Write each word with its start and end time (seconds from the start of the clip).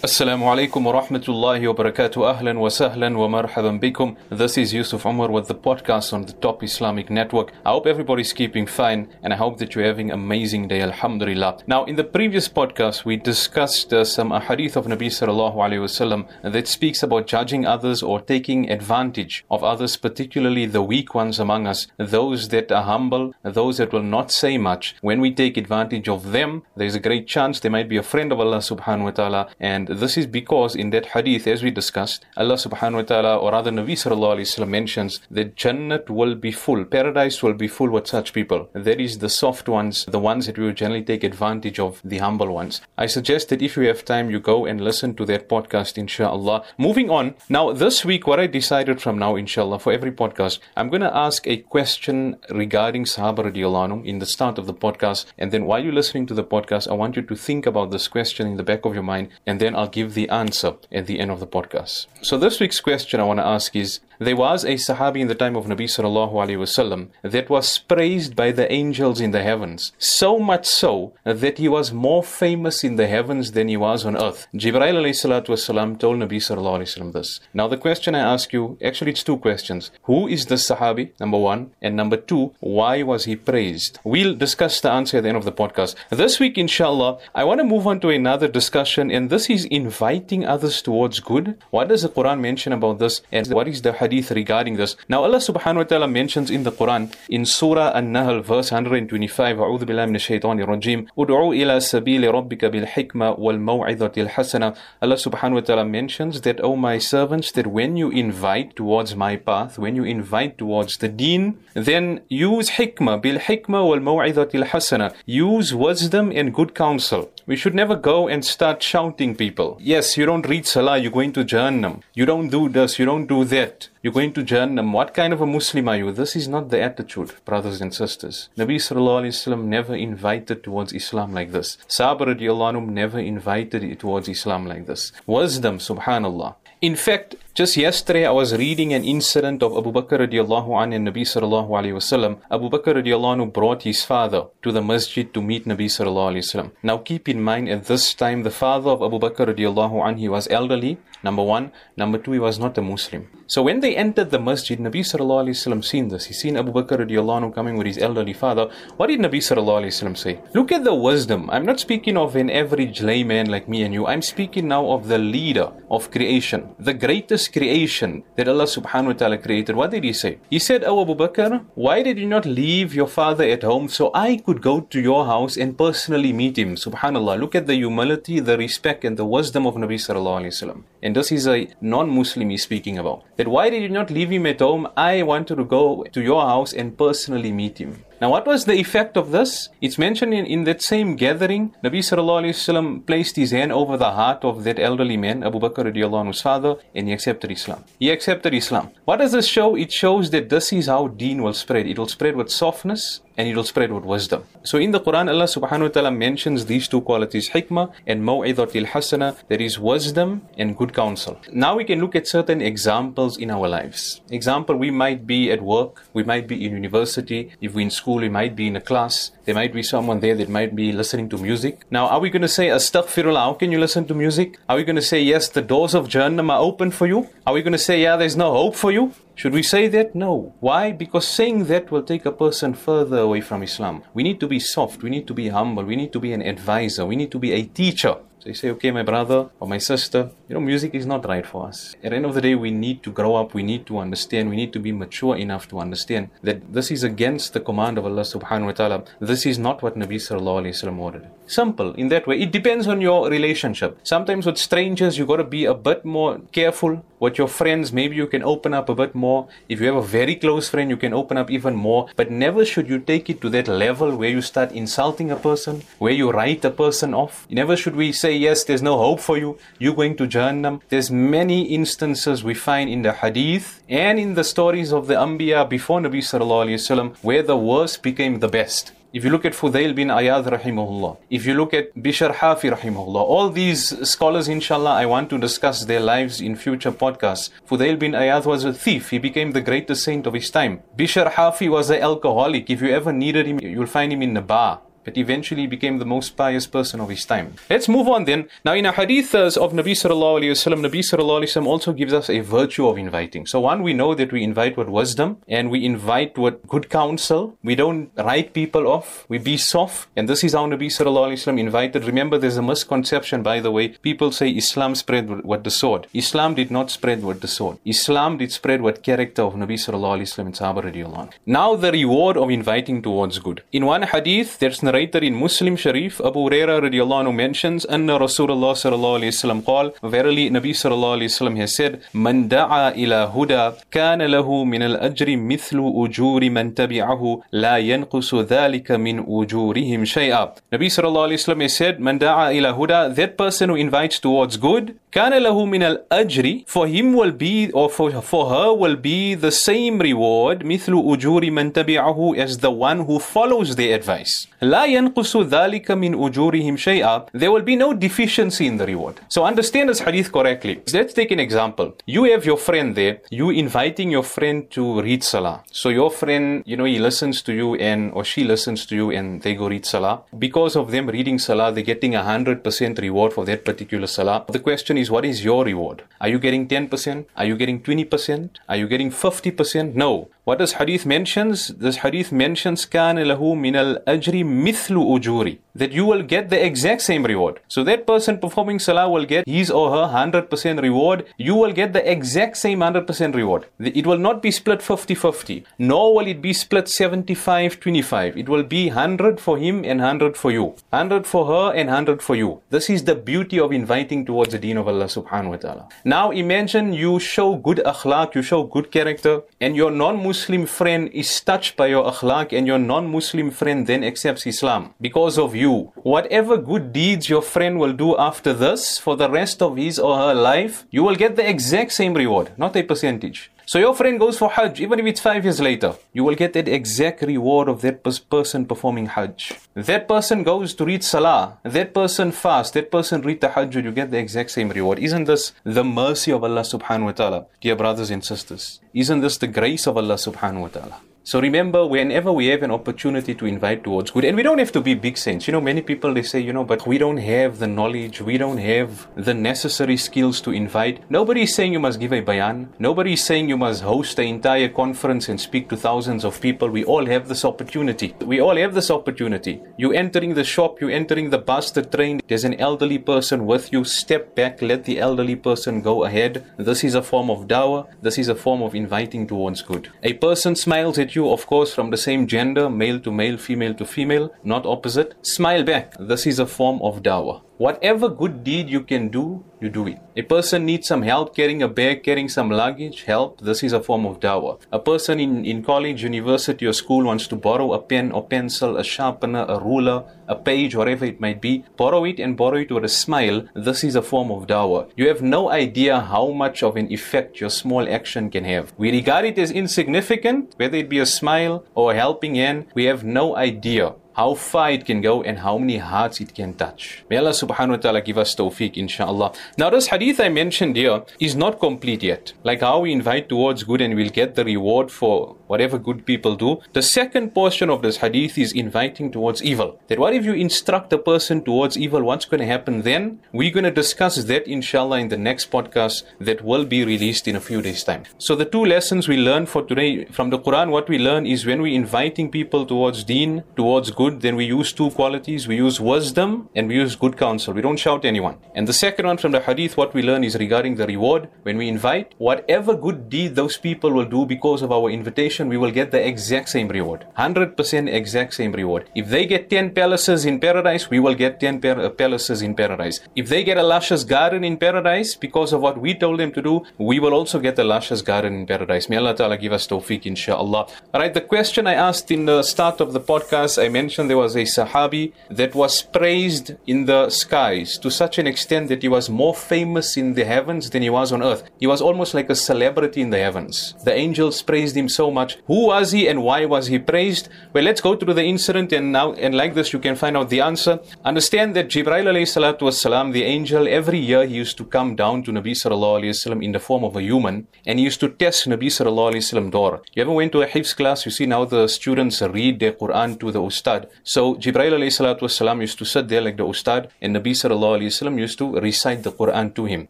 Assalamu 0.00 0.44
alaikum 0.44 0.84
wa 0.84 0.92
rahmatullahi 0.92 1.66
wa 1.66 1.74
barakatuh. 1.74 2.38
Ahlan 2.38 2.60
wa 2.60 2.68
sahlan 2.68 3.16
wa 3.16 3.26
marhaban 3.26 3.80
bikum. 3.80 4.16
This 4.30 4.56
is 4.56 4.72
Yusuf 4.72 5.04
Umar 5.04 5.28
with 5.28 5.48
the 5.48 5.56
podcast 5.56 6.12
on 6.12 6.22
the 6.22 6.34
Top 6.34 6.62
Islamic 6.62 7.10
Network. 7.10 7.50
I 7.66 7.70
hope 7.70 7.84
everybody's 7.88 8.32
keeping 8.32 8.64
fine 8.64 9.08
and 9.24 9.32
I 9.32 9.36
hope 9.36 9.58
that 9.58 9.74
you're 9.74 9.84
having 9.84 10.12
an 10.12 10.14
amazing 10.14 10.68
day. 10.68 10.82
Alhamdulillah. 10.82 11.64
Now, 11.66 11.84
in 11.84 11.96
the 11.96 12.04
previous 12.04 12.48
podcast, 12.48 13.04
we 13.04 13.16
discussed 13.16 13.92
uh, 13.92 14.04
some 14.04 14.30
hadith 14.30 14.76
of 14.76 14.86
Nabi 14.86 15.08
sallallahu 15.08 15.56
alayhi 15.56 15.82
wasallam 15.82 16.28
that 16.42 16.68
speaks 16.68 17.02
about 17.02 17.26
judging 17.26 17.66
others 17.66 18.00
or 18.00 18.20
taking 18.20 18.70
advantage 18.70 19.44
of 19.50 19.64
others, 19.64 19.96
particularly 19.96 20.66
the 20.66 20.80
weak 20.80 21.12
ones 21.12 21.40
among 21.40 21.66
us, 21.66 21.88
those 21.96 22.50
that 22.50 22.70
are 22.70 22.84
humble, 22.84 23.34
those 23.42 23.78
that 23.78 23.92
will 23.92 24.04
not 24.04 24.30
say 24.30 24.58
much. 24.58 24.94
When 25.00 25.20
we 25.20 25.34
take 25.34 25.56
advantage 25.56 26.08
of 26.08 26.30
them, 26.30 26.62
there's 26.76 26.94
a 26.94 27.00
great 27.00 27.26
chance 27.26 27.58
they 27.58 27.68
might 27.68 27.88
be 27.88 27.96
a 27.96 28.04
friend 28.04 28.30
of 28.30 28.38
Allah 28.38 28.58
subhanahu 28.58 29.02
wa 29.02 29.10
ta'ala 29.10 29.48
and 29.58 29.87
this 29.88 30.16
is 30.16 30.26
because 30.26 30.74
in 30.76 30.90
that 30.90 31.06
hadith, 31.06 31.46
as 31.46 31.62
we 31.62 31.70
discussed, 31.70 32.24
Allah 32.36 32.54
subhanahu 32.54 32.94
wa 32.94 33.02
ta'ala, 33.02 33.36
or 33.36 33.52
rather 33.52 33.70
Nabi 33.70 33.92
sallallahu 33.92 34.36
alayhi 34.36 34.48
wasallam 34.48 34.68
mentions 34.68 35.20
that 35.30 35.56
Jannat 35.56 36.10
will 36.10 36.34
be 36.34 36.52
full, 36.52 36.84
paradise 36.84 37.42
will 37.42 37.54
be 37.54 37.68
full 37.68 37.90
with 37.90 38.06
such 38.06 38.32
people. 38.32 38.68
That 38.74 39.00
is 39.00 39.18
the 39.18 39.28
soft 39.28 39.68
ones, 39.68 40.04
the 40.04 40.18
ones 40.18 40.46
that 40.46 40.58
we 40.58 40.64
will 40.64 40.72
generally 40.72 41.02
take 41.02 41.24
advantage 41.24 41.78
of, 41.78 42.00
the 42.04 42.18
humble 42.18 42.52
ones. 42.52 42.80
I 42.96 43.06
suggest 43.06 43.48
that 43.48 43.62
if 43.62 43.76
you 43.76 43.86
have 43.88 44.04
time, 44.04 44.30
you 44.30 44.40
go 44.40 44.66
and 44.66 44.80
listen 44.80 45.14
to 45.16 45.24
that 45.26 45.48
podcast, 45.48 45.96
inshallah. 45.96 46.64
Moving 46.76 47.10
on, 47.10 47.34
now 47.48 47.72
this 47.72 48.04
week, 48.04 48.26
what 48.26 48.40
I 48.40 48.46
decided 48.46 49.00
from 49.00 49.18
now, 49.18 49.36
inshallah, 49.36 49.78
for 49.78 49.92
every 49.92 50.12
podcast, 50.12 50.58
I'm 50.76 50.88
going 50.88 51.02
to 51.02 51.16
ask 51.16 51.46
a 51.46 51.58
question 51.58 52.36
regarding 52.50 53.04
Sahaba 53.04 53.50
radiallahu 53.50 53.88
anhu 53.88 54.04
in 54.04 54.18
the 54.18 54.26
start 54.26 54.58
of 54.58 54.66
the 54.66 54.74
podcast. 54.74 55.26
And 55.38 55.50
then 55.50 55.64
while 55.64 55.82
you're 55.82 55.92
listening 55.92 56.26
to 56.26 56.34
the 56.34 56.44
podcast, 56.44 56.88
I 56.88 56.94
want 56.94 57.16
you 57.16 57.22
to 57.22 57.36
think 57.36 57.66
about 57.66 57.90
this 57.90 58.08
question 58.08 58.46
in 58.46 58.56
the 58.56 58.62
back 58.62 58.84
of 58.84 58.94
your 58.94 59.02
mind 59.02 59.28
and 59.46 59.60
then 59.60 59.74
I'll 59.78 59.86
give 59.86 60.14
the 60.14 60.28
answer 60.28 60.74
at 60.90 61.06
the 61.06 61.20
end 61.20 61.30
of 61.30 61.38
the 61.38 61.46
podcast. 61.46 62.06
So 62.20 62.36
this 62.36 62.58
week's 62.58 62.80
question 62.80 63.20
I 63.20 63.22
want 63.22 63.38
to 63.38 63.46
ask 63.46 63.76
is 63.76 64.00
there 64.18 64.36
was 64.36 64.64
a 64.64 64.74
Sahabi 64.74 65.20
in 65.20 65.28
the 65.28 65.34
time 65.34 65.56
of 65.56 65.66
Nabi 65.66 65.84
sallallahu 65.84 66.32
alaihi 66.32 66.58
wasallam 66.58 67.08
that 67.22 67.48
was 67.48 67.78
praised 67.78 68.34
by 68.34 68.50
the 68.50 68.70
angels 68.72 69.20
in 69.20 69.30
the 69.30 69.42
heavens, 69.42 69.92
so 69.98 70.38
much 70.40 70.66
so 70.66 71.12
that 71.24 71.58
he 71.58 71.68
was 71.68 71.92
more 71.92 72.24
famous 72.24 72.82
in 72.82 72.96
the 72.96 73.06
heavens 73.06 73.52
than 73.52 73.68
he 73.68 73.76
was 73.76 74.04
on 74.04 74.16
earth. 74.16 74.48
Jibril 74.54 74.94
alayhi 75.02 75.14
salatu 75.22 75.50
wasalam 75.50 75.98
told 75.98 76.18
Nabi 76.18 76.38
sallallahu 76.38 76.80
alaihi 76.80 76.90
wasallam 76.90 77.12
this. 77.12 77.40
Now 77.54 77.68
the 77.68 77.76
question 77.76 78.16
I 78.16 78.20
ask 78.20 78.52
you, 78.52 78.76
actually 78.82 79.12
it's 79.12 79.22
two 79.22 79.36
questions. 79.36 79.92
Who 80.02 80.26
is 80.26 80.46
the 80.46 80.56
Sahabi? 80.56 81.12
Number 81.20 81.38
one, 81.38 81.70
and 81.80 81.94
number 81.94 82.16
two, 82.16 82.54
why 82.58 83.04
was 83.04 83.24
he 83.26 83.36
praised? 83.36 84.00
We'll 84.02 84.34
discuss 84.34 84.80
the 84.80 84.90
answer 84.90 85.18
at 85.18 85.22
the 85.22 85.28
end 85.28 85.38
of 85.38 85.44
the 85.44 85.52
podcast. 85.52 85.94
This 86.10 86.40
week, 86.40 86.58
inshallah, 86.58 87.18
I 87.36 87.44
want 87.44 87.60
to 87.60 87.64
move 87.64 87.86
on 87.86 88.00
to 88.00 88.08
another 88.08 88.48
discussion, 88.48 89.12
and 89.12 89.30
this 89.30 89.48
is 89.48 89.64
inviting 89.66 90.44
others 90.44 90.82
towards 90.82 91.20
good. 91.20 91.56
What 91.70 91.88
does 91.88 92.02
the 92.02 92.08
Quran 92.08 92.40
mention 92.40 92.72
about 92.72 92.98
this, 92.98 93.22
and 93.30 93.46
what 93.48 93.68
is 93.68 93.82
the 93.82 93.92
hadith 93.92 94.07
regarding 94.07 94.77
this. 94.77 94.95
Now 95.09 95.23
Allah 95.23 95.37
subhanahu 95.37 95.77
wa 95.77 95.83
ta'ala 95.83 96.07
mentions 96.07 96.49
in 96.49 96.63
the 96.63 96.71
Quran 96.71 97.13
in 97.29 97.45
Surah 97.45 97.91
An-Nahl 97.95 98.41
verse 98.41 98.71
125 98.71 99.59
أعوذ 99.59 99.85
بالله 99.85 100.05
من 100.05 100.15
الشيطان 100.15 100.59
الرجيم 100.59 101.05
ادعوا 101.19 101.53
إلى 101.53 101.79
سبيل 101.79 102.33
ربك 102.33 102.65
بالحكمة 102.65 103.31
والموعظة 103.31 104.11
الحسنة 104.17 104.73
Allah 105.01 105.15
subhanahu 105.15 105.53
wa 105.55 105.61
ta'ala 105.61 105.85
mentions 105.85 106.41
that 106.41 106.63
O 106.63 106.75
my 106.75 106.97
servants 106.97 107.51
that 107.51 107.67
when 107.67 107.97
you 107.97 108.09
invite 108.09 108.75
towards 108.75 109.15
my 109.15 109.35
path 109.35 109.77
when 109.77 109.95
you 109.95 110.03
invite 110.03 110.57
towards 110.57 110.97
the 110.97 111.09
deen 111.09 111.57
then 111.73 112.21
use 112.29 112.69
hikmah 112.71 113.21
بالحكمة 113.21 113.81
والموعظة 113.81 114.49
الحسنة 114.55 115.11
use 115.25 115.73
wisdom 115.73 116.31
and 116.31 116.53
good 116.53 116.73
counsel 116.75 117.29
we 117.48 117.56
should 117.56 117.74
never 117.74 117.96
go 117.96 118.28
and 118.28 118.44
start 118.44 118.82
shouting 118.82 119.34
people 119.34 119.70
yes 119.80 120.16
you 120.18 120.26
don't 120.30 120.48
read 120.52 120.66
salah 120.66 120.96
you're 120.98 121.18
going 121.18 121.32
to 121.32 121.44
Jahannam 121.52 121.94
you 122.14 122.26
don't 122.32 122.50
do 122.56 122.68
this 122.68 122.98
you 122.98 123.06
don't 123.06 123.26
do 123.26 123.44
that 123.56 123.88
you're 124.00 124.12
going 124.12 124.32
to 124.34 124.44
Jahannam. 124.44 124.92
What 124.92 125.12
kind 125.12 125.32
of 125.32 125.40
a 125.40 125.46
Muslim 125.46 125.88
are 125.88 125.96
you? 125.96 126.12
This 126.12 126.36
is 126.36 126.46
not 126.46 126.70
the 126.70 126.80
attitude, 126.80 127.34
brothers 127.44 127.80
and 127.80 127.92
sisters. 127.92 128.48
Nabi 128.56 128.76
Wasallam 128.76 129.64
never 129.64 129.94
invited 129.94 130.62
towards 130.62 130.92
Islam 130.92 131.34
like 131.34 131.50
this. 131.50 131.76
Anhum 131.88 132.88
never 132.90 133.18
invited 133.18 133.98
towards 133.98 134.28
Islam 134.28 134.66
like 134.66 134.86
this. 134.86 135.12
Wisdom, 135.26 135.78
subhanallah. 135.78 136.54
In 136.80 136.94
fact, 136.94 137.34
just 137.58 137.76
yesterday 137.76 138.24
I 138.24 138.30
was 138.30 138.54
reading 138.56 138.94
an 138.94 139.02
incident 139.02 139.64
of 139.64 139.76
Abu 139.76 139.90
Bakr 139.90 140.18
radiallahu 140.24 140.68
anhu 140.80 140.94
and 140.94 141.08
Nabi 141.08 141.24
sallallahu 141.30 141.70
alayhi 141.78 141.96
wasallam. 142.00 142.38
Abu 142.56 142.70
Bakr 142.70 142.92
radiallahu 142.98 143.34
anhu 143.34 143.52
brought 143.52 143.82
his 143.82 144.04
father 144.04 144.42
to 144.62 144.70
the 144.70 144.80
masjid 144.80 145.34
to 145.34 145.42
meet 145.42 145.64
Nabi 145.64 145.86
sallallahu 145.94 146.30
alayhi 146.34 146.44
wasallam. 146.46 146.70
Now 146.84 146.98
keep 146.98 147.28
in 147.28 147.42
mind 147.42 147.68
at 147.68 147.86
this 147.86 148.14
time 148.14 148.44
the 148.44 148.52
father 148.52 148.90
of 148.90 149.02
Abu 149.02 149.18
Bakr 149.18 149.48
radiallahu 149.52 150.04
anhu 150.08 150.18
he 150.18 150.28
was 150.28 150.46
elderly, 150.58 150.98
number 151.24 151.42
one. 151.42 151.72
Number 151.96 152.18
two, 152.18 152.30
he 152.30 152.38
was 152.38 152.60
not 152.60 152.78
a 152.78 152.82
Muslim. 152.82 153.26
So 153.48 153.62
when 153.62 153.80
they 153.80 153.96
entered 153.96 154.30
the 154.30 154.38
masjid, 154.38 154.78
Nabi 154.78 155.02
sallallahu 155.10 155.42
alayhi 155.46 155.58
wasallam 155.58 155.82
seen 155.84 156.10
this. 156.10 156.26
He 156.26 156.34
seen 156.34 156.56
Abu 156.56 156.70
Bakr 156.70 157.00
radiallahu 157.04 157.40
anhu 157.40 157.52
coming 157.56 157.76
with 157.76 157.88
his 157.88 157.98
elderly 157.98 158.34
father. 158.34 158.70
What 158.98 159.08
did 159.08 159.18
Nabi 159.18 159.42
sallallahu 159.48 159.82
alayhi 159.82 159.96
wasallam 159.96 160.16
say? 160.16 160.38
Look 160.54 160.70
at 160.70 160.84
the 160.84 160.94
wisdom. 160.94 161.50
I'm 161.50 161.66
not 161.66 161.80
speaking 161.80 162.16
of 162.16 162.36
an 162.36 162.50
average 162.50 163.02
layman 163.02 163.50
like 163.50 163.68
me 163.68 163.82
and 163.82 163.92
you. 163.92 164.06
I'm 164.06 164.22
speaking 164.22 164.68
now 164.68 164.88
of 164.90 165.08
the 165.08 165.18
leader 165.18 165.72
of 165.90 166.12
creation, 166.12 166.76
the 166.78 166.94
greatest 166.94 167.47
creation 167.48 168.22
that 168.36 168.48
Allah 168.48 168.64
subhanahu 168.64 169.06
wa 169.06 169.12
ta'ala 169.12 169.38
created. 169.38 169.76
What 169.76 169.90
did 169.90 170.04
he 170.04 170.12
say? 170.12 170.38
He 170.50 170.58
said, 170.58 170.84
Oh 170.84 171.02
Abu 171.02 171.14
Bakr, 171.14 171.64
why 171.74 172.02
did 172.02 172.18
you 172.18 172.26
not 172.26 172.44
leave 172.46 172.94
your 172.94 173.06
father 173.06 173.44
at 173.44 173.62
home 173.62 173.88
so 173.88 174.10
I 174.14 174.36
could 174.36 174.62
go 174.62 174.80
to 174.80 175.00
your 175.00 175.26
house 175.26 175.56
and 175.56 175.76
personally 175.76 176.32
meet 176.32 176.58
him? 176.58 176.74
Subhanallah. 176.74 177.38
Look 177.40 177.54
at 177.54 177.66
the 177.66 177.74
humility, 177.74 178.40
the 178.40 178.58
respect, 178.58 179.04
and 179.04 179.16
the 179.16 179.24
wisdom 179.24 179.66
of 179.66 179.74
Nabi 179.74 179.98
sallallahu 180.06 180.42
alayhi 180.42 180.54
wasallam. 180.56 180.82
And 181.02 181.16
this 181.16 181.30
is 181.32 181.46
a 181.46 181.68
non-Muslim 181.80 182.50
he's 182.50 182.62
speaking 182.62 182.98
about. 182.98 183.24
That 183.36 183.48
why 183.48 183.70
did 183.70 183.82
you 183.82 183.88
not 183.88 184.10
leave 184.10 184.30
him 184.30 184.46
at 184.46 184.60
home? 184.60 184.88
I 184.96 185.22
wanted 185.22 185.56
to 185.56 185.64
go 185.64 186.04
to 186.12 186.20
your 186.20 186.42
house 186.42 186.72
and 186.72 186.96
personally 186.96 187.52
meet 187.52 187.78
him. 187.78 188.04
Now, 188.20 188.30
what 188.30 188.46
was 188.46 188.64
the 188.64 188.74
effect 188.74 189.16
of 189.16 189.30
this? 189.30 189.68
It's 189.80 189.96
mentioned 189.96 190.34
in, 190.34 190.44
in 190.44 190.64
that 190.64 190.82
same 190.82 191.14
gathering. 191.14 191.72
Nabi 191.84 192.00
wasallam 192.00 193.06
placed 193.06 193.36
his 193.36 193.52
hand 193.52 193.70
over 193.70 193.96
the 193.96 194.10
heart 194.10 194.44
of 194.44 194.64
that 194.64 194.80
elderly 194.80 195.16
man, 195.16 195.44
Abu 195.44 195.60
Bakr 195.60 195.84
radiallahu 195.84 196.24
anhu's 196.24 196.40
father, 196.40 196.74
and 196.96 197.06
he 197.06 197.12
accepted 197.12 197.52
Islam. 197.52 197.84
He 198.00 198.10
accepted 198.10 198.54
Islam. 198.54 198.90
What 199.04 199.18
does 199.18 199.30
this 199.30 199.46
show? 199.46 199.76
It 199.76 199.92
shows 199.92 200.30
that 200.30 200.48
this 200.48 200.72
is 200.72 200.86
how 200.86 201.06
deen 201.06 201.44
will 201.44 201.54
spread. 201.54 201.86
It 201.86 201.96
will 201.96 202.08
spread 202.08 202.34
with 202.34 202.50
softness 202.50 203.20
and 203.38 203.48
it 203.48 203.54
will 203.54 203.64
spread 203.64 203.92
with 203.92 204.04
wisdom. 204.04 204.44
So 204.64 204.78
in 204.78 204.90
the 204.90 205.00
Quran, 205.00 205.30
Allah 205.30 205.44
subhanahu 205.44 205.82
wa 205.82 205.88
ta'ala 205.88 206.10
mentions 206.10 206.66
these 206.66 206.88
two 206.88 207.00
qualities, 207.02 207.50
hikmah 207.50 207.92
and 208.04 208.22
maw'idatil 208.22 208.86
hasana, 208.88 209.36
that 209.46 209.60
is 209.60 209.78
wisdom 209.78 210.42
and 210.58 210.76
good 210.76 210.92
counsel. 210.92 211.40
Now 211.52 211.76
we 211.76 211.84
can 211.84 212.00
look 212.00 212.16
at 212.16 212.26
certain 212.26 212.60
examples 212.60 213.38
in 213.38 213.52
our 213.52 213.68
lives. 213.68 214.20
Example, 214.30 214.74
we 214.74 214.90
might 214.90 215.24
be 215.24 215.52
at 215.52 215.62
work, 215.62 216.02
we 216.12 216.24
might 216.24 216.48
be 216.48 216.66
in 216.66 216.72
university, 216.72 217.52
if 217.60 217.74
we're 217.74 217.82
in 217.82 217.90
school, 217.90 218.07
we 218.16 218.28
might 218.28 218.56
be 218.56 218.66
in 218.66 218.76
a 218.76 218.80
class, 218.80 219.30
there 219.44 219.54
might 219.54 219.72
be 219.72 219.82
someone 219.82 220.20
there 220.20 220.34
that 220.34 220.48
might 220.48 220.74
be 220.74 220.92
listening 220.92 221.28
to 221.28 221.38
music. 221.38 221.84
Now, 221.90 222.06
are 222.08 222.20
we 222.20 222.30
going 222.30 222.42
to 222.42 222.48
say, 222.48 222.68
astaghfirullah, 222.68 223.40
how 223.40 223.54
can 223.54 223.72
you 223.72 223.78
listen 223.78 224.06
to 224.06 224.14
music? 224.14 224.58
Are 224.68 224.76
we 224.76 224.84
going 224.84 224.96
to 224.96 225.02
say, 225.02 225.20
yes, 225.20 225.48
the 225.48 225.62
doors 225.62 225.94
of 225.94 226.08
Jahannam 226.08 226.50
are 226.50 226.60
open 226.60 226.90
for 226.90 227.06
you? 227.06 227.28
Are 227.46 227.54
we 227.54 227.62
going 227.62 227.72
to 227.72 227.78
say, 227.78 228.02
yeah, 228.02 228.16
there's 228.16 228.36
no 228.36 228.52
hope 228.52 228.76
for 228.76 228.90
you? 228.90 229.12
Should 229.34 229.52
we 229.52 229.62
say 229.62 229.86
that? 229.88 230.14
No. 230.14 230.54
Why? 230.60 230.90
Because 230.92 231.28
saying 231.28 231.64
that 231.66 231.90
will 231.90 232.02
take 232.02 232.26
a 232.26 232.32
person 232.32 232.74
further 232.74 233.18
away 233.18 233.40
from 233.40 233.62
Islam. 233.62 234.02
We 234.12 234.22
need 234.22 234.40
to 234.40 234.48
be 234.48 234.58
soft, 234.58 235.02
we 235.02 235.10
need 235.10 235.28
to 235.28 235.34
be 235.34 235.48
humble, 235.48 235.84
we 235.84 235.96
need 235.96 236.12
to 236.12 236.20
be 236.20 236.32
an 236.32 236.42
advisor, 236.42 237.06
we 237.06 237.14
need 237.14 237.30
to 237.30 237.38
be 237.38 237.52
a 237.52 237.62
teacher. 237.64 238.16
So 238.40 238.48
you 238.48 238.54
say, 238.54 238.70
okay, 238.70 238.90
my 238.92 239.02
brother 239.02 239.50
or 239.58 239.66
my 239.66 239.78
sister, 239.78 240.30
you 240.48 240.54
know, 240.54 240.60
music 240.60 240.94
is 240.94 241.06
not 241.06 241.26
right 241.26 241.44
for 241.44 241.66
us. 241.66 241.96
At 242.04 242.10
the 242.10 242.16
end 242.16 242.24
of 242.24 242.34
the 242.34 242.40
day, 242.40 242.54
we 242.54 242.70
need 242.70 243.02
to 243.02 243.10
grow 243.10 243.34
up, 243.34 243.52
we 243.52 243.64
need 243.64 243.84
to 243.86 243.98
understand, 243.98 244.48
we 244.48 244.56
need 244.56 244.72
to 244.74 244.78
be 244.78 244.92
mature 244.92 245.36
enough 245.36 245.66
to 245.68 245.80
understand 245.80 246.30
that 246.42 246.72
this 246.72 246.90
is 246.90 247.02
against 247.02 247.52
the 247.52 247.60
command 247.60 247.98
of 247.98 248.06
Allah 248.06 248.22
subhanahu 248.22 248.66
wa 248.66 248.72
ta'ala. 248.72 249.04
This 249.20 249.44
is 249.44 249.58
not 249.58 249.82
what 249.82 249.96
Nabi 249.96 250.16
sallallahu 250.16 250.62
alayhi 250.62 250.96
wa 250.96 251.04
ordered. 251.04 251.30
Simple 251.48 251.94
in 251.94 252.08
that 252.08 252.26
way. 252.26 252.40
It 252.40 252.52
depends 252.52 252.86
on 252.86 253.00
your 253.00 253.30
relationship. 253.30 253.98
Sometimes 254.02 254.44
with 254.44 254.58
strangers, 254.58 255.16
you 255.16 255.24
got 255.24 255.36
to 255.36 255.44
be 255.44 255.64
a 255.64 255.72
bit 255.72 256.04
more 256.04 256.40
careful. 256.52 257.04
With 257.20 257.38
your 257.38 257.48
friends, 257.48 257.92
maybe 257.92 258.14
you 258.14 258.26
can 258.26 258.42
open 258.44 258.74
up 258.74 258.88
a 258.90 258.94
bit 258.94 259.14
more. 259.14 259.48
If 259.68 259.80
you 259.80 259.86
have 259.86 259.96
a 259.96 260.02
very 260.02 260.36
close 260.36 260.68
friend, 260.68 260.90
you 260.90 260.98
can 260.98 261.14
open 261.14 261.38
up 261.38 261.50
even 261.50 261.74
more. 261.74 262.08
But 262.16 262.30
never 262.30 262.64
should 262.66 262.88
you 262.88 262.98
take 262.98 263.30
it 263.30 263.40
to 263.40 263.48
that 263.50 263.66
level 263.66 264.14
where 264.14 264.28
you 264.28 264.42
start 264.42 264.72
insulting 264.72 265.30
a 265.30 265.36
person, 265.36 265.82
where 265.98 266.12
you 266.12 266.30
write 266.30 266.64
a 266.66 266.70
person 266.70 267.14
off. 267.14 267.46
Never 267.50 267.76
should 267.76 267.96
we 267.96 268.12
say, 268.12 268.36
yes, 268.36 268.64
there's 268.64 268.82
no 268.82 268.98
hope 268.98 269.20
for 269.20 269.38
you. 269.38 269.58
You're 269.78 269.94
going 269.94 270.16
to 270.18 270.28
Jahannam. 270.28 270.82
There's 270.90 271.10
many 271.10 271.62
instances 271.62 272.44
we 272.44 272.54
find 272.54 272.90
in 272.90 273.02
the 273.02 273.14
hadith 273.14 273.82
and 273.88 274.20
in 274.20 274.34
the 274.34 274.44
stories 274.44 274.92
of 274.92 275.06
the 275.06 275.14
Anbiya 275.14 275.68
before 275.68 276.00
Nabi 276.00 276.18
Sallallahu 276.18 276.66
Alaihi 276.66 276.74
Wasallam 276.74 277.16
where 277.22 277.42
the 277.42 277.56
worst 277.56 278.02
became 278.02 278.40
the 278.40 278.48
best. 278.48 278.92
If 279.10 279.24
you 279.24 279.30
look 279.30 279.46
at 279.46 279.54
Fudail 279.54 279.94
bin 279.94 280.08
Ayad 280.08 280.44
rahimahullah, 280.44 281.16
if 281.30 281.46
you 281.46 281.54
look 281.54 281.72
at 281.72 281.94
Bishr 281.94 282.30
Hafi 282.34 282.70
rahimahullah, 282.70 283.22
all 283.22 283.48
these 283.48 284.06
scholars 284.06 284.48
inshallah 284.48 284.90
I 284.90 285.06
want 285.06 285.30
to 285.30 285.38
discuss 285.38 285.86
their 285.86 286.00
lives 286.00 286.42
in 286.42 286.56
future 286.56 286.92
podcasts. 286.92 287.48
Fudail 287.66 287.98
bin 287.98 288.12
Ayad 288.12 288.44
was 288.44 288.64
a 288.64 288.74
thief, 288.74 289.08
he 289.08 289.18
became 289.18 289.52
the 289.52 289.62
greatest 289.62 290.04
saint 290.04 290.26
of 290.26 290.34
his 290.34 290.50
time. 290.50 290.82
Bishr 290.94 291.32
Hafi 291.32 291.70
was 291.70 291.88
an 291.88 292.02
alcoholic, 292.02 292.68
if 292.68 292.82
you 292.82 292.90
ever 292.90 293.10
needed 293.10 293.46
him, 293.46 293.58
you'll 293.60 293.86
find 293.86 294.12
him 294.12 294.20
in 294.20 294.34
the 294.34 294.42
bar 294.42 294.82
eventually 295.16 295.66
became 295.66 295.98
the 295.98 296.04
most 296.04 296.36
pious 296.36 296.66
person 296.66 297.00
of 297.00 297.08
his 297.08 297.24
time. 297.24 297.54
Let's 297.70 297.88
move 297.88 298.08
on 298.08 298.24
then. 298.24 298.48
Now, 298.64 298.74
in 298.74 298.86
a 298.86 298.92
hadith 298.92 299.34
uh, 299.34 299.46
of 299.46 299.72
Nabi 299.72 299.94
sallallahu 300.02 300.40
alayhi 300.40 300.52
wasallam, 300.56 300.80
Nabi 300.88 301.00
sallallahu 301.00 301.42
alayhi 301.42 301.52
wasallam 301.52 301.66
also 301.66 301.92
gives 301.92 302.12
us 302.12 302.28
a 302.28 302.40
virtue 302.40 302.86
of 302.88 302.98
inviting. 302.98 303.46
So, 303.46 303.60
one, 303.60 303.82
we 303.82 303.92
know 303.94 304.14
that 304.14 304.32
we 304.32 304.42
invite 304.42 304.76
with 304.76 304.88
wisdom 304.88 305.38
and 305.48 305.70
we 305.70 305.84
invite 305.84 306.36
with 306.36 306.66
good 306.66 306.90
counsel. 306.90 307.56
We 307.62 307.74
don't 307.74 308.10
write 308.16 308.52
people 308.52 308.86
off. 308.86 309.24
We 309.28 309.38
be 309.38 309.56
soft, 309.56 310.08
and 310.16 310.28
this 310.28 310.44
is 310.44 310.52
how 310.52 310.66
Nabi 310.66 310.88
sallallahu 310.96 311.28
alayhi 311.28 311.40
wasallam 311.40 311.60
invited. 311.60 312.04
Remember, 312.04 312.38
there's 312.38 312.56
a 312.56 312.62
misconception, 312.62 313.42
by 313.42 313.60
the 313.60 313.70
way. 313.70 313.88
People 313.88 314.32
say 314.32 314.50
Islam 314.50 314.94
spread 314.94 315.44
with 315.44 315.64
the 315.64 315.70
sword. 315.70 316.06
Islam 316.12 316.54
did 316.54 316.70
not 316.70 316.90
spread 316.90 317.22
with 317.22 317.40
the 317.40 317.48
sword. 317.48 317.78
Islam 317.84 318.38
did 318.38 318.52
spread 318.52 318.82
with 318.82 319.02
character 319.02 319.42
of 319.42 319.54
Nabi 319.54 319.78
sallallahu 319.84 320.18
alayhi 320.18 320.28
wasallam 320.28 320.46
and 320.46 320.54
Sahaba 320.54 321.32
Now, 321.46 321.76
the 321.76 321.92
reward 321.92 322.36
of 322.36 322.50
inviting 322.50 323.02
towards 323.02 323.38
good. 323.38 323.62
In 323.72 323.86
one 323.86 324.02
hadith, 324.02 324.58
there's 324.58 324.80
narrator 324.98 325.22
in 325.22 325.34
Muslim 325.34 325.76
Sharif, 325.76 326.20
Abu 326.20 326.40
Huraira 326.44 326.80
radiallahu 326.82 327.32
mentions, 327.32 327.84
Anna 327.84 328.18
Rasulullah 328.18 328.72
sallallahu 328.82 329.18
alaihi 329.18 329.34
wasallam 329.34 329.62
qal, 329.62 329.92
Verily 330.14 330.50
Nabi 330.50 330.72
sallallahu 330.80 331.18
alaihi 331.18 331.30
wasallam 331.32 331.56
has 331.56 331.76
said, 331.76 332.00
Man 332.12 332.48
da'a 332.48 332.96
ila 333.02 333.30
huda, 333.34 333.80
kana 333.92 334.26
lahu 334.26 334.66
min 334.66 334.82
al-ajri 334.82 335.36
mithlu 335.50 335.86
ujuri 336.02 336.50
man 336.50 336.72
tabi'ahu, 336.72 337.42
la 337.52 337.74
yanqusu 337.90 338.44
dhalika 338.54 339.00
min 339.00 339.24
ujurihim 339.24 340.02
shay'a. 340.14 340.42
Nabi 340.72 340.90
sallallahu 340.96 341.28
alaihi 341.28 341.40
wasallam 341.42 341.62
has 341.62 341.76
said, 341.76 342.00
Man 342.00 342.18
da'a 342.18 342.52
ila 342.58 342.74
huda, 342.80 343.14
that 343.14 343.38
person 343.38 343.68
who 343.68 343.76
invites 343.76 344.18
towards 344.18 344.56
good, 344.56 344.98
kana 345.12 345.36
lahu 345.46 345.68
min 345.68 345.82
al-ajri, 345.90 346.66
for 346.66 346.88
him 346.88 347.12
will 347.12 347.32
be, 347.44 347.70
or 347.70 347.88
for, 347.88 348.10
for 348.32 348.50
her 348.50 348.74
will 348.74 348.96
be 348.96 349.34
the 349.34 349.52
same 349.52 350.00
reward, 350.00 350.66
mithlu 350.74 351.04
ujuri 351.14 351.52
man 351.52 351.70
tabi'ahu, 351.70 352.36
as 352.36 352.58
the 352.58 352.72
one 352.88 353.06
who 353.06 353.20
follows 353.20 353.76
the 353.76 353.92
advice. 353.92 354.48
La 354.60 354.87
ينقص 354.87 355.37
ذلك 355.37 355.91
من 355.91 356.13
أجورهم 356.15 356.77
شيئا. 356.77 357.25
There 357.33 357.51
will 357.51 357.61
be 357.61 357.75
no 357.75 357.93
deficiency 357.93 358.67
in 358.67 358.77
the 358.77 358.85
reward. 358.85 359.19
So 359.29 359.43
understand 359.45 359.89
this 359.89 359.99
hadith 359.99 360.31
correctly. 360.31 360.81
Let's 360.93 361.13
take 361.13 361.31
an 361.31 361.39
example. 361.39 361.95
You 362.05 362.23
have 362.25 362.45
your 362.45 362.57
friend 362.57 362.95
there. 362.95 363.21
You 363.29 363.49
inviting 363.49 364.11
your 364.11 364.23
friend 364.23 364.69
to 364.71 365.01
read 365.01 365.23
salah. 365.23 365.63
So 365.71 365.89
your 365.89 366.11
friend, 366.11 366.63
you 366.65 366.77
know, 366.77 366.85
he 366.85 366.99
listens 366.99 367.41
to 367.43 367.53
you 367.53 367.75
and 367.75 368.11
or 368.13 368.23
she 368.23 368.43
listens 368.43 368.85
to 368.87 368.95
you 368.95 369.11
and 369.11 369.41
they 369.41 369.55
go 369.55 369.67
read 369.67 369.85
salah. 369.85 370.21
Because 370.37 370.75
of 370.75 370.91
them 370.91 371.07
reading 371.07 371.39
salah, 371.39 371.71
they're 371.71 371.83
getting 371.83 372.15
a 372.15 372.23
hundred 372.23 372.63
percent 372.63 372.99
reward 372.99 373.33
for 373.33 373.45
that 373.45 373.65
particular 373.65 374.07
salah. 374.07 374.45
The 374.49 374.59
question 374.59 374.97
is, 374.97 375.09
what 375.09 375.25
is 375.25 375.43
your 375.43 375.65
reward? 375.65 376.03
Are 376.21 376.29
you 376.29 376.39
getting 376.39 376.67
ten 376.67 376.87
percent? 376.87 377.27
Are 377.35 377.45
you 377.45 377.55
getting 377.55 377.81
twenty 377.81 378.05
percent? 378.05 378.59
Are 378.69 378.77
you 378.77 378.87
getting 378.87 379.11
fifty 379.11 379.51
percent? 379.51 379.95
No. 379.95 380.29
What 380.47 380.59
does 380.59 380.73
hadith 380.73 381.05
mentions? 381.05 381.67
This 381.69 381.97
hadith 381.97 382.31
mentions 382.31 382.85
كان 382.85 383.19
له 383.19 383.53
من 383.53 383.75
الأجر 383.75 384.43
مثل 384.43 384.95
أجوري 384.97 385.59
that 385.75 385.91
you 385.91 386.05
will 386.05 386.21
get 386.21 386.49
the 386.49 386.63
exact 386.63 387.01
same 387.01 387.25
reward. 387.25 387.59
So 387.67 387.83
that 387.83 388.05
person 388.05 388.37
performing 388.37 388.79
salah 388.79 389.09
will 389.09 389.25
get 389.25 389.47
his 389.47 389.71
or 389.71 389.89
her 389.91 390.13
100% 390.13 390.81
reward. 390.81 391.25
You 391.37 391.55
will 391.55 391.71
get 391.71 391.93
the 391.93 392.11
exact 392.11 392.57
same 392.57 392.79
100% 392.79 393.33
reward. 393.33 393.65
It 393.79 394.05
will 394.05 394.19
not 394.19 394.41
be 394.41 394.51
split 394.51 394.79
50-50, 394.79 395.63
nor 395.79 396.15
will 396.15 396.27
it 396.27 396.41
be 396.41 396.53
split 396.53 396.85
75-25. 396.85 398.37
It 398.37 398.49
will 398.49 398.63
be 398.63 398.87
100 398.87 399.39
for 399.39 399.57
him 399.57 399.83
and 399.83 399.99
100 399.99 400.37
for 400.37 400.51
you. 400.51 400.75
100 400.91 401.25
for 401.25 401.47
her 401.47 401.75
and 401.75 401.89
100 401.89 402.21
for 402.21 402.35
you. 402.35 402.61
This 402.69 402.89
is 402.89 403.05
the 403.05 403.15
beauty 403.15 403.59
of 403.59 403.71
inviting 403.71 404.25
towards 404.25 404.51
the 404.51 404.59
deen 404.59 404.77
of 404.77 404.87
Allah 404.87 405.05
subhanahu 405.05 405.49
wa 405.49 405.57
ta'ala. 405.57 405.89
Now 406.05 406.29
imagine 406.31 406.93
you 406.93 407.19
show 407.19 407.55
good 407.55 407.81
akhlaq, 407.85 408.35
you 408.35 408.43
show 408.43 408.63
good 408.63 408.91
character, 408.91 409.41
and 409.59 409.75
your 409.75 409.89
non-Muslim 409.89 410.33
friend 410.46 411.08
is 411.12 411.40
touched 411.40 411.76
by 411.76 411.86
your 411.86 412.04
akhlaq 412.04 412.52
and 412.52 412.66
your 412.66 412.78
non-Muslim 412.78 413.50
friend 413.50 413.86
then 413.86 414.04
accepts 414.04 414.46
Islam 414.46 414.94
because 415.00 415.38
of 415.38 415.54
you. 415.54 415.92
Whatever 415.96 416.56
good 416.56 416.92
deeds 416.92 417.28
your 417.28 417.42
friend 417.42 417.78
will 417.78 417.92
do 417.92 418.16
after 418.16 418.52
this 418.52 418.98
for 418.98 419.16
the 419.16 419.30
rest 419.30 419.62
of 419.62 419.76
his 419.76 419.98
or 419.98 420.16
her 420.16 420.34
life, 420.34 420.86
you 420.90 421.02
will 421.02 421.16
get 421.16 421.36
the 421.36 421.48
exact 421.48 421.92
same 421.92 422.14
reward, 422.14 422.52
not 422.56 422.76
a 422.76 422.82
percentage. 422.82 423.50
So 423.68 423.78
your 423.78 423.94
friend 423.94 424.18
goes 424.18 424.38
for 424.38 424.48
Hajj, 424.48 424.80
even 424.80 424.98
if 424.98 425.04
it's 425.04 425.20
five 425.20 425.44
years 425.44 425.60
later, 425.60 425.94
you 426.14 426.24
will 426.24 426.34
get 426.34 426.54
that 426.54 426.66
exact 426.66 427.20
reward 427.20 427.68
of 427.68 427.82
that 427.82 428.02
person 428.30 428.64
performing 428.64 429.04
Hajj. 429.04 429.52
That 429.74 430.08
person 430.08 430.42
goes 430.42 430.72
to 430.76 430.86
read 430.86 431.04
Salah, 431.04 431.58
that 431.64 431.92
person 431.92 432.32
fast, 432.32 432.72
that 432.72 432.90
person 432.90 433.20
read 433.20 433.42
the 433.42 433.50
Hajj, 433.50 433.76
you 433.76 433.92
get 433.92 434.10
the 434.10 434.16
exact 434.16 434.52
same 434.52 434.70
reward. 434.70 434.98
Isn't 435.00 435.24
this 435.24 435.52
the 435.64 435.84
mercy 435.84 436.32
of 436.32 436.44
Allah 436.44 436.62
subhanahu 436.62 437.04
wa 437.04 437.12
ta'ala, 437.12 437.44
dear 437.60 437.76
brothers 437.76 438.10
and 438.10 438.24
sisters? 438.24 438.80
Isn't 438.94 439.20
this 439.20 439.36
the 439.36 439.48
grace 439.48 439.86
of 439.86 439.98
Allah 439.98 440.14
subhanahu 440.14 440.62
wa 440.62 440.68
ta'ala? 440.68 441.00
So 441.28 441.40
remember, 441.40 441.86
whenever 441.86 442.32
we 442.32 442.46
have 442.46 442.62
an 442.62 442.70
opportunity 442.70 443.34
to 443.34 443.44
invite 443.44 443.84
towards 443.84 444.10
good, 444.12 444.24
and 444.24 444.34
we 444.34 444.42
don't 444.42 444.58
have 444.58 444.72
to 444.72 444.80
be 444.80 444.94
big 444.94 445.18
saints. 445.18 445.46
You 445.46 445.52
know, 445.52 445.60
many 445.60 445.82
people 445.82 446.14
they 446.14 446.22
say, 446.22 446.40
you 446.40 446.54
know, 446.54 446.64
but 446.64 446.86
we 446.86 446.96
don't 446.96 447.18
have 447.18 447.58
the 447.58 447.66
knowledge, 447.66 448.22
we 448.22 448.38
don't 448.38 448.56
have 448.56 449.06
the 449.14 449.34
necessary 449.34 449.98
skills 449.98 450.40
to 450.40 450.52
invite. 450.52 451.02
Nobody 451.10 451.42
is 451.42 451.54
saying 451.54 451.74
you 451.74 451.80
must 451.80 452.00
give 452.00 452.14
a 452.14 452.20
bayan. 452.20 452.72
Nobody 452.78 453.12
is 453.12 453.22
saying 453.22 453.50
you 453.50 453.58
must 453.58 453.82
host 453.82 454.16
the 454.16 454.22
entire 454.22 454.70
conference 454.70 455.28
and 455.28 455.38
speak 455.38 455.68
to 455.68 455.76
thousands 455.76 456.24
of 456.24 456.40
people. 456.40 456.70
We 456.70 456.82
all 456.82 457.04
have 457.04 457.28
this 457.28 457.44
opportunity. 457.44 458.14
We 458.22 458.40
all 458.40 458.56
have 458.56 458.72
this 458.72 458.90
opportunity. 458.90 459.60
You 459.76 459.92
entering 459.92 460.32
the 460.32 460.44
shop, 460.44 460.80
you 460.80 460.88
entering 460.88 461.28
the 461.28 461.36
bus, 461.36 461.70
the 461.72 461.82
train. 461.82 462.22
There's 462.26 462.44
an 462.44 462.54
elderly 462.54 462.96
person 462.96 463.44
with 463.44 463.70
you. 463.70 463.84
Step 463.84 464.34
back, 464.34 464.62
let 464.62 464.84
the 464.84 464.98
elderly 464.98 465.36
person 465.36 465.82
go 465.82 466.04
ahead. 466.04 466.46
This 466.56 466.82
is 466.84 466.94
a 466.94 467.02
form 467.02 467.28
of 467.28 467.46
dawah. 467.46 467.86
This 468.00 468.16
is 468.16 468.28
a 468.28 468.34
form 468.34 468.62
of 468.62 468.74
inviting 468.74 469.26
towards 469.26 469.60
good. 469.60 469.92
A 470.02 470.14
person 470.14 470.56
smiles 470.56 470.98
at 470.98 471.14
you 471.14 471.17
you, 471.18 471.30
of 471.36 471.46
course, 471.46 471.74
from 471.74 471.90
the 471.90 471.96
same 472.06 472.26
gender, 472.26 472.70
male 472.70 473.00
to 473.00 473.10
male, 473.10 473.36
female 473.36 473.74
to 473.74 473.84
female, 473.84 474.30
not 474.44 474.66
opposite, 474.74 475.14
smile 475.36 475.64
back. 475.64 475.94
This 475.98 476.26
is 476.26 476.38
a 476.38 476.46
form 476.46 476.80
of 476.88 477.02
dawah. 477.02 477.42
Whatever 477.58 478.08
good 478.08 478.44
deed 478.44 478.70
you 478.70 478.82
can 478.82 479.08
do, 479.08 479.42
you 479.60 479.68
do 479.68 479.88
it. 479.88 479.98
A 480.16 480.22
person 480.22 480.64
needs 480.64 480.86
some 480.86 481.02
help 481.02 481.34
carrying 481.34 481.60
a 481.60 481.66
bag, 481.66 482.04
carrying 482.04 482.28
some 482.28 482.50
luggage, 482.50 483.02
help. 483.02 483.40
This 483.40 483.64
is 483.64 483.72
a 483.72 483.82
form 483.82 484.06
of 484.06 484.20
dawah. 484.20 484.60
A 484.70 484.78
person 484.78 485.18
in, 485.18 485.44
in 485.44 485.64
college, 485.64 486.04
university, 486.04 486.66
or 486.66 486.72
school 486.72 487.04
wants 487.04 487.26
to 487.26 487.34
borrow 487.34 487.72
a 487.72 487.80
pen 487.80 488.12
or 488.12 488.24
pencil, 488.24 488.76
a 488.76 488.84
sharpener, 488.84 489.44
a 489.48 489.58
ruler, 489.58 490.04
a 490.28 490.36
page, 490.36 490.76
whatever 490.76 491.04
it 491.04 491.20
might 491.20 491.40
be. 491.40 491.64
Borrow 491.76 492.04
it 492.04 492.20
and 492.20 492.36
borrow 492.36 492.58
it 492.58 492.70
with 492.70 492.84
a 492.84 492.88
smile. 492.88 493.48
This 493.56 493.82
is 493.82 493.96
a 493.96 494.02
form 494.02 494.30
of 494.30 494.46
dawah. 494.46 494.88
You 494.96 495.08
have 495.08 495.22
no 495.22 495.50
idea 495.50 495.98
how 495.98 496.30
much 496.30 496.62
of 496.62 496.76
an 496.76 496.92
effect 496.92 497.40
your 497.40 497.50
small 497.50 497.92
action 497.92 498.30
can 498.30 498.44
have. 498.44 498.72
We 498.76 498.92
regard 498.92 499.24
it 499.24 499.36
as 499.36 499.50
insignificant, 499.50 500.54
whether 500.58 500.76
it 500.76 500.88
be 500.88 501.00
a 501.00 501.06
smile 501.06 501.64
or 501.74 501.90
a 501.90 501.96
helping 501.96 502.36
hand. 502.36 502.66
We 502.74 502.84
have 502.84 503.02
no 503.02 503.34
idea 503.34 503.94
how 504.18 504.34
far 504.34 504.72
it 504.72 504.84
can 504.84 505.00
go 505.00 505.22
and 505.22 505.38
how 505.38 505.56
many 505.56 505.76
hearts 505.78 506.20
it 506.20 506.34
can 506.34 506.52
touch. 506.52 507.04
May 507.08 507.18
Allah 507.18 507.30
subhanahu 507.30 507.76
wa 507.76 507.82
ta'ala 507.84 508.00
give 508.00 508.18
us 508.18 508.34
tawfiq, 508.34 508.76
inshallah. 508.76 509.32
Now, 509.56 509.70
this 509.70 509.86
hadith 509.86 510.18
I 510.18 510.28
mentioned 510.28 510.74
here 510.74 511.04
is 511.20 511.36
not 511.36 511.60
complete 511.60 512.02
yet. 512.02 512.32
Like 512.42 512.60
how 512.60 512.80
we 512.80 512.90
invite 512.92 513.28
towards 513.28 513.62
good 513.62 513.80
and 513.80 513.94
we'll 513.94 514.10
get 514.10 514.34
the 514.34 514.44
reward 514.44 514.90
for 514.90 515.36
whatever 515.46 515.78
good 515.78 516.04
people 516.04 516.34
do. 516.34 516.58
The 516.72 516.82
second 516.82 517.32
portion 517.32 517.70
of 517.70 517.82
this 517.82 517.98
hadith 517.98 518.36
is 518.38 518.52
inviting 518.52 519.12
towards 519.12 519.40
evil. 519.40 519.80
That 519.86 520.00
what 520.00 520.14
if 520.14 520.24
you 520.24 520.32
instruct 520.32 520.92
a 520.92 520.98
person 520.98 521.44
towards 521.44 521.78
evil, 521.78 522.02
what's 522.02 522.24
going 522.24 522.40
to 522.40 522.46
happen 522.46 522.82
then? 522.82 523.20
We're 523.32 523.52
going 523.52 523.70
to 523.70 523.70
discuss 523.70 524.16
that, 524.16 524.48
inshallah, 524.48 524.98
in 524.98 525.10
the 525.10 525.16
next 525.16 525.52
podcast 525.52 526.02
that 526.18 526.42
will 526.42 526.64
be 526.64 526.84
released 526.84 527.28
in 527.28 527.36
a 527.36 527.40
few 527.40 527.62
days' 527.62 527.84
time. 527.84 528.02
So, 528.18 528.34
the 528.34 528.44
two 528.44 528.64
lessons 528.64 529.06
we 529.06 529.16
learn 529.16 529.46
for 529.46 529.62
today 529.62 530.06
from 530.06 530.30
the 530.30 530.40
Quran, 530.40 530.70
what 530.70 530.88
we 530.88 530.98
learn 530.98 531.24
is 531.24 531.46
when 531.46 531.62
we're 531.62 531.80
inviting 531.84 532.32
people 532.32 532.66
towards 532.66 533.04
deen, 533.04 533.44
towards 533.54 533.92
good, 533.92 534.07
good, 534.08 534.20
then 534.22 534.36
we 534.36 534.44
use 534.44 534.72
two 534.72 534.90
qualities. 534.90 535.46
We 535.48 535.56
use 535.56 535.80
wisdom 535.80 536.48
and 536.54 536.68
we 536.68 536.74
use 536.74 536.96
good 536.96 537.16
counsel. 537.16 537.54
We 537.54 537.62
don't 537.62 537.76
shout 537.76 538.04
anyone. 538.04 538.36
And 538.54 538.66
the 538.66 538.72
second 538.72 539.06
one 539.06 539.18
from 539.18 539.32
the 539.32 539.40
hadith, 539.40 539.76
what 539.76 539.94
we 539.94 540.02
learn 540.02 540.24
is 540.24 540.36
regarding 540.36 540.76
the 540.76 540.86
reward. 540.86 541.28
When 541.42 541.56
we 541.58 541.68
invite, 541.68 542.14
whatever 542.18 542.74
good 542.74 543.08
deed 543.08 543.34
those 543.34 543.56
people 543.56 543.90
will 543.92 544.10
do 544.16 544.24
because 544.26 544.62
of 544.62 544.72
our 544.72 544.88
invitation, 544.90 545.48
we 545.48 545.56
will 545.56 545.70
get 545.70 545.90
the 545.90 546.06
exact 546.12 546.48
same 546.48 546.68
reward. 546.68 547.06
100% 547.18 547.92
exact 548.00 548.34
same 548.34 548.52
reward. 548.52 548.88
If 548.94 549.08
they 549.08 549.26
get 549.26 549.50
10 549.50 549.74
palaces 549.74 550.24
in 550.24 550.40
paradise, 550.40 550.88
we 550.90 551.00
will 551.00 551.14
get 551.14 551.40
10 551.40 551.64
uh, 551.64 551.90
palaces 551.90 552.42
in 552.42 552.54
paradise. 552.54 553.00
If 553.14 553.28
they 553.28 553.44
get 553.44 553.58
a 553.58 553.62
luscious 553.62 554.04
garden 554.04 554.44
in 554.44 554.56
paradise 554.56 555.14
because 555.14 555.52
of 555.52 555.60
what 555.60 555.80
we 555.80 555.94
told 555.94 556.18
them 556.20 556.32
to 556.32 556.42
do, 556.42 556.62
we 556.78 556.98
will 557.00 557.14
also 557.14 557.38
get 557.38 557.58
a 557.58 557.64
luscious 557.64 558.02
garden 558.02 558.34
in 558.40 558.46
paradise. 558.46 558.88
May 558.88 558.96
Allah 558.96 559.14
Ta'ala 559.14 559.36
give 559.36 559.52
us 559.52 559.66
tawfiq, 559.66 560.06
inshallah. 560.06 560.66
Alright, 560.94 561.14
the 561.14 561.20
question 561.20 561.66
I 561.66 561.74
asked 561.74 562.10
in 562.10 562.26
the 562.26 562.42
start 562.42 562.80
of 562.80 562.92
the 562.92 563.00
podcast, 563.00 563.62
I 563.62 563.68
mentioned 563.68 563.87
mentioned 563.88 564.10
there 564.10 564.26
was 564.26 564.36
a 564.36 564.46
Sahabi 564.58 565.04
that 565.30 565.54
was 565.54 565.74
praised 565.98 566.46
in 566.66 566.84
the 566.84 567.08
skies 567.08 567.78
to 567.78 567.90
such 567.90 568.18
an 568.22 568.26
extent 568.26 568.68
that 568.68 568.82
he 568.82 568.90
was 568.96 569.08
more 569.08 569.34
famous 569.34 569.96
in 569.96 570.08
the 570.18 570.26
heavens 570.34 570.68
than 570.72 570.82
he 570.82 570.90
was 570.90 571.10
on 571.10 571.22
earth. 571.22 571.42
He 571.58 571.68
was 571.72 571.80
almost 571.80 572.12
like 572.18 572.28
a 572.28 572.34
celebrity 572.34 573.00
in 573.00 573.08
the 573.14 573.22
heavens. 573.26 573.74
The 573.86 573.94
angels 574.04 574.42
praised 574.42 574.76
him 574.76 574.90
so 574.90 575.10
much. 575.10 575.38
Who 575.46 575.60
was 575.72 575.92
he 575.92 576.02
and 576.10 576.22
why 576.22 576.40
was 576.44 576.66
he 576.66 576.78
praised? 576.78 577.30
Well, 577.54 577.64
let's 577.64 577.80
go 577.80 577.96
through 577.96 578.16
the 578.20 578.26
incident 578.34 578.74
and 578.74 578.92
now, 578.92 579.14
and 579.14 579.34
like 579.34 579.54
this, 579.54 579.72
you 579.72 579.78
can 579.78 579.96
find 579.96 580.18
out 580.18 580.28
the 580.28 580.42
answer. 580.42 580.74
Understand 581.02 581.56
that 581.56 581.68
Jibril 581.68 582.08
alayhi 582.12 582.28
salatu 582.36 582.64
wasalam, 582.68 583.14
the 583.14 583.24
angel, 583.36 583.66
every 583.80 584.00
year 584.10 584.26
he 584.26 584.34
used 584.34 584.58
to 584.58 584.66
come 584.66 584.96
down 584.96 585.22
to 585.22 585.30
Nabi 585.38 585.54
sallallahu 585.62 586.02
alayhi 586.02 586.14
wasallam 586.18 586.44
in 586.44 586.52
the 586.52 586.62
form 586.68 586.84
of 586.84 586.94
a 586.94 587.02
human 587.02 587.46
and 587.64 587.78
he 587.78 587.86
used 587.86 588.00
to 588.00 588.10
test 588.10 588.46
Nabi 588.54 588.68
sallallahu 588.78 589.12
alayhi 589.12 589.24
wasallam 589.26 589.50
door. 589.50 589.80
You 589.94 590.02
ever 590.02 590.12
went 590.20 590.32
to 590.32 590.42
a 590.42 590.46
hifz 590.46 590.76
class? 590.76 591.06
You 591.06 591.12
see 591.18 591.24
now 591.24 591.46
the 591.46 591.66
students 591.68 592.20
read 592.20 592.60
their 592.60 592.72
Quran 592.72 593.18
to 593.20 593.32
the 593.32 593.42
ustad 593.42 593.77
ustad. 593.78 593.90
So 594.04 594.34
Jibreel 594.34 594.74
alayhi 594.74 594.92
salatu 594.92 595.22
wasalam 595.22 595.60
used 595.60 595.78
to 595.78 595.84
sit 595.84 596.08
there 596.08 596.20
like 596.20 596.36
the 596.36 596.44
ustad 596.44 596.88
and 597.00 597.14
Nabi 597.14 597.32
sallallahu 597.32 597.78
alayhi 597.78 597.92
wasallam 597.92 598.18
used 598.18 598.38
to 598.38 598.58
recite 598.60 599.02
the 599.02 599.12
Quran 599.12 599.54
to 599.54 599.64
him. 599.64 599.86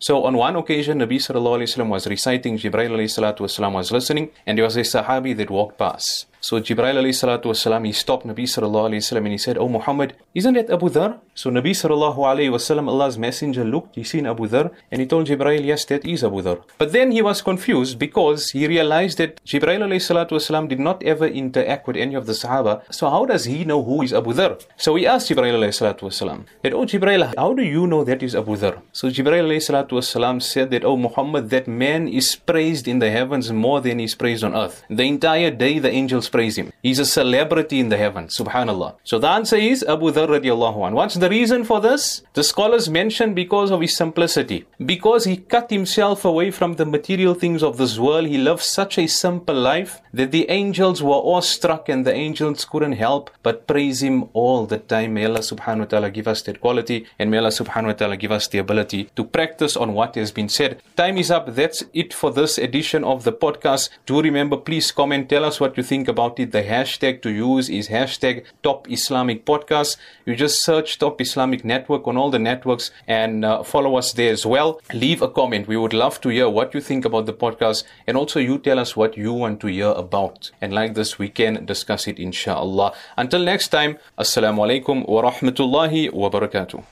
So 0.00 0.24
on 0.24 0.36
one 0.36 0.56
occasion, 0.56 0.98
Nabi 0.98 1.16
sallallahu 1.16 1.58
alayhi 1.58 1.76
wasallam 1.76 1.88
was 1.88 2.06
reciting, 2.06 2.58
Jibreel 2.58 2.90
alayhi 2.90 3.12
salatu 3.18 3.40
wasalam 3.40 3.72
was 3.72 3.92
listening 3.92 4.30
and 4.46 4.58
there 4.58 4.64
was 4.64 4.76
a 4.76 4.80
sahabi 4.80 5.36
that 5.36 5.50
walked 5.50 5.78
past. 5.78 6.26
So 6.40 6.60
Jibreel 6.60 6.94
alayhi 6.94 7.42
wasalam, 7.44 7.84
he 7.84 7.92
stopped 7.92 8.24
Nabi 8.24 8.44
sallallahu 8.44 8.90
alayhi 8.90 9.02
wasallam 9.02 9.24
and 9.24 9.32
he 9.32 9.38
said, 9.38 9.58
Oh 9.58 9.68
Muhammad, 9.68 10.14
isn't 10.34 10.54
that 10.54 10.70
Abu 10.70 10.88
Dhar? 10.88 11.18
So 11.34 11.50
Nabi 11.50 11.70
sallallahu 11.70 12.16
alayhi 12.16 12.50
wasallam, 12.50 12.88
Allah's 12.88 13.18
messenger 13.18 13.64
looked, 13.64 13.96
he 13.96 14.04
seen 14.04 14.24
Abu 14.24 14.46
Dhar 14.46 14.70
and 14.92 15.00
he 15.00 15.06
told 15.06 15.26
Jibreel, 15.26 15.64
yes, 15.64 15.84
that 15.86 16.04
is 16.04 16.22
Abu 16.22 16.42
Dhar. 16.42 16.62
But 16.78 16.92
then 16.92 17.10
he 17.10 17.22
was 17.22 17.42
confused 17.42 17.98
because 17.98 18.50
he 18.50 18.68
realized 18.68 19.18
that 19.18 19.44
Jibreel 19.44 19.80
alayhi 19.80 20.28
wasalam 20.30 20.68
did 20.68 20.78
not 20.78 21.02
ever 21.02 21.26
interact 21.26 21.88
with 21.88 21.96
any 21.96 22.14
of 22.14 22.26
the 22.26 22.34
Sahaba. 22.34 22.82
So 22.92 23.10
how 23.10 23.24
does 23.24 23.44
he 23.46 23.64
know 23.64 23.82
who 23.82 24.02
is 24.02 24.12
Abu 24.12 24.32
Dhar? 24.32 24.64
So 24.76 24.94
he 24.94 25.06
asked 25.06 25.28
Jibreel 25.28 25.58
alayhi 25.58 25.98
wasalam 25.98 26.44
that, 26.62 26.72
Oh 26.72 26.86
Jibreel, 26.86 27.34
how 27.36 27.52
do 27.52 27.62
you 27.62 27.86
know 27.88 28.04
that 28.04 28.22
is 28.22 28.36
Abu 28.36 28.56
Dhar? 28.56 28.80
So 28.92 29.08
Jibreel 29.08 29.44
alayhi 29.48 29.88
wasalam 29.90 30.40
said 30.40 30.70
that, 30.70 30.84
Oh 30.84 30.96
Muhammad, 30.96 31.50
that 31.50 31.66
man 31.66 32.06
is 32.06 32.36
praised 32.36 32.86
in 32.86 33.00
the 33.00 33.10
heavens 33.10 33.50
more 33.50 33.80
than 33.80 33.98
he 33.98 34.04
is 34.04 34.14
praised 34.14 34.44
on 34.44 34.54
earth. 34.54 34.84
The 34.88 35.02
entire 35.02 35.50
day 35.50 35.80
the 35.80 35.90
angels 35.90 36.27
praise 36.28 36.56
him. 36.56 36.72
He's 36.82 36.98
a 36.98 37.06
celebrity 37.06 37.80
in 37.80 37.88
the 37.88 37.96
heavens, 37.96 38.36
subhanallah. 38.36 38.96
So 39.04 39.18
the 39.18 39.28
answer 39.28 39.56
is 39.56 39.82
Abu 39.82 40.12
Dharr 40.12 40.28
radiallahu 40.28 40.86
anh. 40.86 40.94
What's 40.94 41.14
the 41.14 41.28
reason 41.28 41.64
for 41.64 41.80
this? 41.80 42.22
The 42.34 42.44
scholars 42.44 42.88
mention 42.88 43.34
because 43.34 43.70
of 43.70 43.80
his 43.80 43.96
simplicity. 43.96 44.66
Because 44.84 45.24
he 45.24 45.36
cut 45.36 45.70
himself 45.70 46.24
away 46.24 46.50
from 46.50 46.74
the 46.74 46.86
material 46.86 47.34
things 47.34 47.62
of 47.62 47.76
this 47.76 47.98
world. 47.98 48.26
He 48.26 48.38
lived 48.38 48.62
such 48.62 48.98
a 48.98 49.06
simple 49.06 49.54
life 49.54 50.00
that 50.12 50.30
the 50.30 50.48
angels 50.50 51.02
were 51.02 51.22
awestruck 51.34 51.88
and 51.88 52.06
the 52.06 52.14
angels 52.14 52.64
couldn't 52.64 52.92
help 52.92 53.30
but 53.42 53.66
praise 53.66 54.02
him 54.02 54.28
all 54.32 54.66
the 54.66 54.78
time. 54.78 55.14
May 55.14 55.26
Allah 55.26 55.40
subhanahu 55.40 55.78
wa 55.80 55.84
ta'ala 55.84 56.10
give 56.10 56.28
us 56.28 56.42
that 56.42 56.60
quality 56.60 57.06
and 57.18 57.30
may 57.30 57.38
Allah 57.38 57.48
subhanahu 57.48 57.86
wa 57.86 57.92
ta'ala 57.92 58.16
give 58.16 58.32
us 58.32 58.48
the 58.48 58.58
ability 58.58 59.10
to 59.16 59.24
practice 59.24 59.76
on 59.76 59.94
what 59.94 60.14
has 60.14 60.32
been 60.32 60.48
said. 60.48 60.82
Time 60.96 61.18
is 61.18 61.30
up. 61.30 61.54
That's 61.54 61.84
it 61.92 62.12
for 62.12 62.32
this 62.32 62.58
edition 62.58 63.04
of 63.04 63.24
the 63.24 63.32
podcast. 63.32 63.90
Do 64.06 64.20
remember, 64.20 64.56
please 64.56 64.90
comment, 64.90 65.28
tell 65.28 65.44
us 65.44 65.60
what 65.60 65.76
you 65.76 65.82
think 65.82 66.08
about 66.18 66.40
it. 66.40 66.50
The 66.50 66.64
hashtag 66.64 67.22
to 67.22 67.30
use 67.30 67.68
is 67.70 67.88
hashtag 67.88 68.42
Top 68.64 68.90
Islamic 68.90 69.44
Podcast. 69.44 69.96
You 70.26 70.34
just 70.34 70.64
search 70.64 70.98
Top 70.98 71.20
Islamic 71.20 71.64
Network 71.64 72.08
on 72.08 72.16
all 72.16 72.30
the 72.30 72.40
networks 72.40 72.90
and 73.06 73.44
uh, 73.44 73.62
follow 73.62 73.94
us 73.96 74.12
there 74.14 74.32
as 74.32 74.44
well. 74.44 74.80
Leave 74.92 75.22
a 75.22 75.28
comment. 75.28 75.68
We 75.68 75.76
would 75.76 75.92
love 75.92 76.20
to 76.22 76.28
hear 76.28 76.48
what 76.48 76.74
you 76.74 76.80
think 76.80 77.04
about 77.04 77.26
the 77.26 77.32
podcast 77.44 77.84
and 78.08 78.16
also 78.16 78.40
you 78.40 78.58
tell 78.58 78.80
us 78.80 78.96
what 78.96 79.16
you 79.16 79.32
want 79.32 79.60
to 79.60 79.68
hear 79.68 79.90
about. 79.90 80.50
And 80.60 80.72
like 80.72 80.94
this, 80.94 81.20
we 81.20 81.28
can 81.28 81.64
discuss 81.64 82.08
it 82.08 82.18
inshallah. 82.18 82.94
Until 83.16 83.44
next 83.44 83.68
time, 83.68 83.98
Assalamu 84.18 84.66
alaikum 84.66 85.08
wa 85.08 85.22
rahmatullahi 85.30 86.12
wa 86.12 86.30
barakatuh. 86.30 86.82